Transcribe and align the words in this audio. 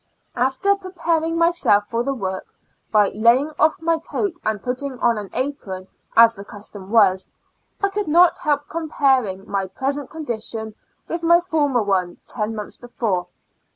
After 0.35 0.75
preparing 0.75 1.37
myself 1.37 1.85
for 1.87 2.01
the 2.01 2.15
work, 2.15 2.47
by 2.91 3.09
laying 3.09 3.51
off 3.59 3.79
my 3.79 3.99
coat, 3.99 4.33
and 4.43 4.59
putting 4.59 4.97
on 4.99 5.19
an 5.19 5.29
apron, 5.31 5.89
as 6.17 6.33
the 6.33 6.43
custom 6.43 6.89
was, 6.89 7.29
I 7.83 7.89
could 7.89 8.07
not 8.07 8.39
help 8.39 8.67
com 8.67 8.89
paring 8.89 9.47
my 9.47 9.67
present 9.67 10.09
condition 10.09 10.73
with 11.07 11.21
my 11.21 11.39
former 11.39 11.83
one, 11.83 12.17
ten 12.25 12.55
months 12.55 12.77
before. 12.77 13.27